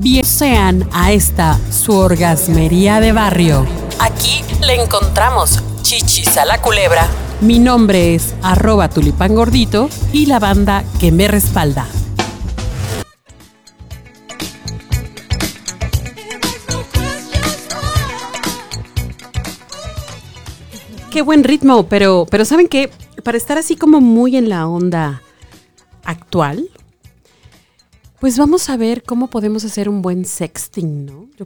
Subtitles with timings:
[0.00, 3.66] Bien sean a esta su orgasmería de barrio.
[3.98, 7.08] Aquí le encontramos chichis a la culebra.
[7.40, 11.88] Mi nombre es arroba tulipán gordito y la banda que me respalda.
[21.10, 22.92] Qué buen ritmo, pero, pero ¿saben qué?
[23.24, 25.22] Para estar así como muy en la onda
[26.04, 26.70] actual,
[28.20, 31.28] pues vamos a ver cómo podemos hacer un buen sexting, ¿no?
[31.38, 31.44] Yo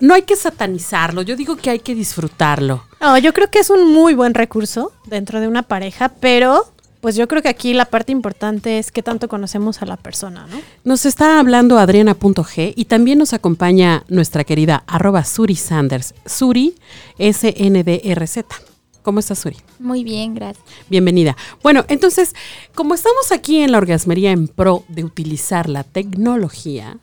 [0.00, 2.84] no hay que satanizarlo, yo digo que hay que disfrutarlo.
[3.00, 6.64] No, yo creo que es un muy buen recurso dentro de una pareja, pero
[7.00, 10.46] pues yo creo que aquí la parte importante es qué tanto conocemos a la persona,
[10.46, 10.60] ¿no?
[10.84, 16.14] Nos está hablando Adriana.g y también nos acompaña nuestra querida arroba Suri Sanders.
[16.26, 16.74] Suri,
[17.18, 18.69] S-N-D-R-Z.
[19.02, 19.56] ¿Cómo estás, Suri?
[19.78, 20.64] Muy bien, gracias.
[20.90, 21.36] Bienvenida.
[21.62, 22.34] Bueno, entonces,
[22.74, 26.98] como estamos aquí en la orgasmería en pro de utilizar la tecnología,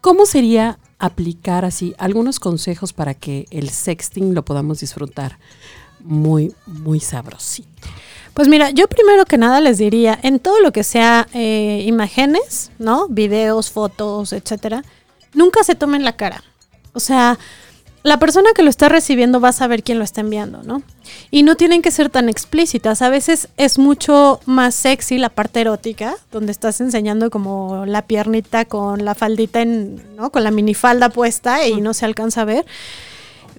[0.00, 5.38] ¿cómo sería aplicar así algunos consejos para que el sexting lo podamos disfrutar
[6.00, 7.88] muy, muy sabrosito?
[8.34, 12.70] Pues mira, yo primero que nada les diría, en todo lo que sea eh, imágenes,
[12.78, 13.08] ¿no?
[13.08, 14.84] Videos, fotos, etcétera,
[15.34, 16.42] nunca se tomen la cara.
[16.94, 17.38] O sea,
[18.02, 20.82] la persona que lo está recibiendo va a saber quién lo está enviando, ¿no?
[21.30, 23.00] Y no tienen que ser tan explícitas.
[23.02, 28.64] A veces es mucho más sexy la parte erótica, donde estás enseñando como la piernita
[28.64, 30.30] con la faldita en, ¿no?
[30.30, 32.66] Con la minifalda puesta y no se alcanza a ver.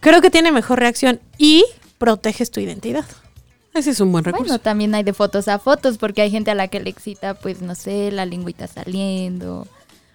[0.00, 1.64] Creo que tiene mejor reacción y
[1.98, 3.04] proteges tu identidad.
[3.72, 4.44] Ese es un buen recurso.
[4.44, 7.34] Bueno, también hay de fotos a fotos, porque hay gente a la que le excita,
[7.34, 9.66] pues, no sé, la lingüita saliendo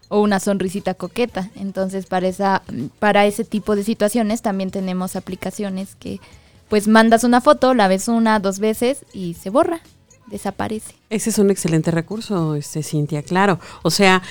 [0.09, 1.49] o una sonrisita coqueta.
[1.55, 2.63] Entonces, para, esa,
[2.99, 6.19] para ese tipo de situaciones también tenemos aplicaciones que,
[6.67, 9.81] pues, mandas una foto, la ves una, dos veces y se borra,
[10.27, 10.95] desaparece.
[11.09, 13.59] Ese es un excelente recurso, este, Cintia, claro.
[13.83, 14.21] O sea,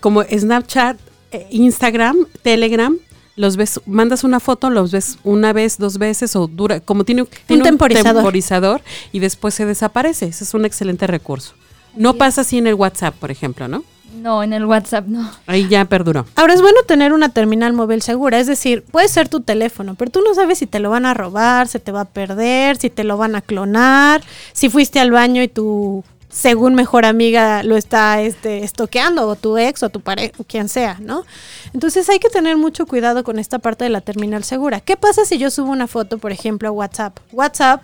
[0.00, 0.98] como Snapchat,
[1.32, 2.96] eh, Instagram, Telegram,
[3.34, 7.24] los ves, mandas una foto, los ves una vez, dos veces o dura, como tiene,
[7.46, 8.22] tiene temporizador.
[8.22, 10.26] temporizador y después se desaparece.
[10.26, 11.54] Ese es un excelente recurso.
[11.94, 13.84] No pasa así en el WhatsApp, por ejemplo, ¿no?
[14.16, 15.30] No, en el WhatsApp no.
[15.46, 16.26] Ahí ya perduró.
[16.36, 20.10] Ahora es bueno tener una terminal móvil segura, es decir, puede ser tu teléfono, pero
[20.10, 22.90] tú no sabes si te lo van a robar, se te va a perder, si
[22.90, 24.22] te lo van a clonar,
[24.52, 29.56] si fuiste al baño y tu según mejor amiga lo está este estoqueando o tu
[29.56, 31.24] ex o tu pareja, quien sea, ¿no?
[31.72, 34.80] Entonces hay que tener mucho cuidado con esta parte de la terminal segura.
[34.80, 37.18] ¿Qué pasa si yo subo una foto, por ejemplo, a WhatsApp?
[37.32, 37.82] WhatsApp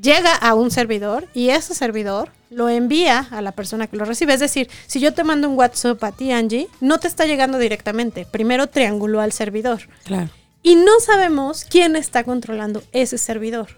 [0.00, 4.34] llega a un servidor y ese servidor lo envía a la persona que lo recibe.
[4.34, 7.58] Es decir, si yo te mando un WhatsApp a ti, Angie, no te está llegando
[7.58, 8.26] directamente.
[8.30, 9.88] Primero trianguló al servidor.
[10.04, 10.28] Claro.
[10.62, 13.68] Y no sabemos quién está controlando ese servidor.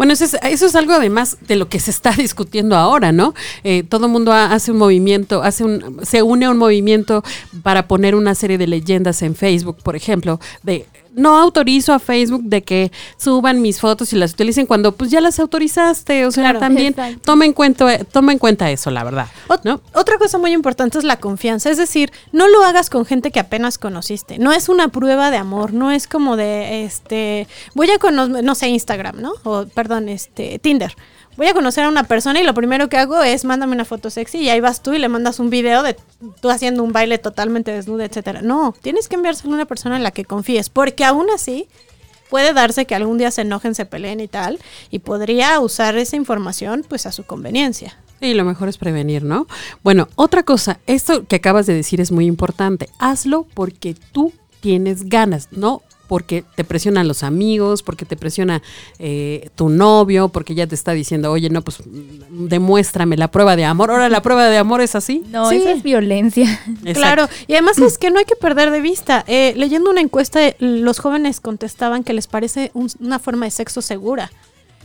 [0.00, 3.34] Bueno, eso es, eso es algo además de lo que se está discutiendo ahora, ¿no?
[3.64, 7.22] Eh, todo el mundo ha- hace un movimiento, hace un, se une a un movimiento
[7.62, 12.44] para poner una serie de leyendas en Facebook, por ejemplo, de no autorizo a Facebook
[12.44, 16.44] de que suban mis fotos y las utilicen cuando pues ya las autorizaste, o sea,
[16.44, 16.94] Claro, también
[17.24, 19.26] toma en cuenta, toma en cuenta eso, la verdad.
[19.92, 23.40] Otra cosa muy importante es la confianza, es decir, no lo hagas con gente que
[23.40, 27.98] apenas conociste, no es una prueba de amor, no es como de, este, voy a
[27.98, 29.32] conocer, no sé, Instagram, ¿no?
[29.42, 30.94] O, perdón, este, Tinder.
[31.36, 34.10] Voy a conocer a una persona y lo primero que hago es mándame una foto
[34.10, 35.96] sexy y ahí vas tú y le mandas un video de
[36.40, 38.42] tú haciendo un baile totalmente desnuda, etcétera.
[38.42, 41.68] No, tienes que enviárselo a una persona en la que confíes, porque aún así
[42.28, 44.58] puede darse que algún día se enojen, se peleen y tal,
[44.90, 47.96] y podría usar esa información pues a su conveniencia.
[48.20, 49.46] Sí, lo mejor es prevenir, ¿no?
[49.82, 52.90] Bueno, otra cosa, esto que acabas de decir es muy importante.
[52.98, 58.62] Hazlo porque tú tienes ganas, no porque te presionan los amigos, porque te presiona
[58.98, 61.78] eh, tu novio, porque ya te está diciendo, oye, no, pues
[62.30, 63.92] demuéstrame la prueba de amor.
[63.92, 65.22] Ahora la prueba de amor es así.
[65.30, 65.56] No, Sí.
[65.58, 66.50] eso es violencia.
[66.84, 66.92] Exacto.
[66.94, 69.24] Claro, y además es que no hay que perder de vista.
[69.28, 73.80] Eh, leyendo una encuesta, los jóvenes contestaban que les parece un- una forma de sexo
[73.80, 74.32] segura.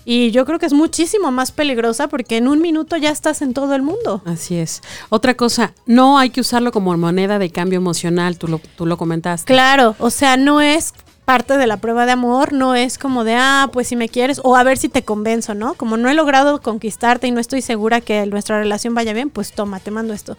[0.08, 3.56] Y yo creo que es muchísimo más peligrosa porque en un minuto ya estás en
[3.56, 4.22] todo el mundo.
[4.25, 4.84] Así es.
[5.09, 8.97] Otra cosa, no hay que usarlo como moneda de cambio emocional, tú lo, tú lo
[8.97, 9.52] comentaste.
[9.52, 10.94] Claro, o sea, no es
[11.25, 14.39] parte de la prueba de amor, no es como de, ah, pues si me quieres,
[14.43, 15.73] o a ver si te convenzo, ¿no?
[15.73, 19.51] Como no he logrado conquistarte y no estoy segura que nuestra relación vaya bien, pues
[19.51, 20.37] toma, te mando esto.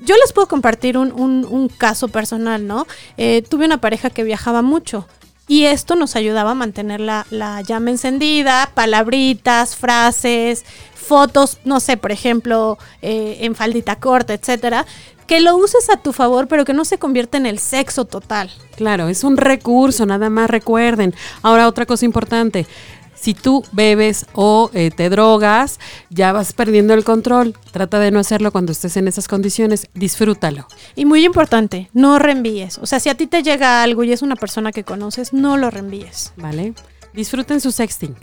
[0.00, 2.86] Yo les puedo compartir un, un- un caso personal, ¿no?
[3.16, 5.06] Eh, tuve una pareja que viajaba mucho.
[5.48, 10.64] Y esto nos ayudaba a mantener la, la llama encendida, palabritas, frases,
[10.94, 14.84] fotos, no sé, por ejemplo, eh, en faldita corta, etcétera,
[15.26, 18.50] que lo uses a tu favor, pero que no se convierta en el sexo total.
[18.76, 21.14] Claro, es un recurso, nada más recuerden.
[21.42, 22.66] Ahora, otra cosa importante.
[23.14, 25.80] Si tú bebes o eh, te drogas,
[26.10, 27.54] ya vas perdiendo el control.
[27.72, 29.88] Trata de no hacerlo cuando estés en esas condiciones.
[29.94, 30.66] Disfrútalo.
[30.94, 32.78] Y muy importante, no reenvíes.
[32.78, 35.56] O sea, si a ti te llega algo y es una persona que conoces, no
[35.56, 36.34] lo reenvíes.
[36.36, 36.74] ¿Vale?
[37.14, 38.14] Disfruten su sexting.